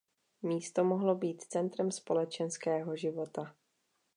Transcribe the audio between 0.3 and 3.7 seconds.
Místo mohlo být centrem společenského života.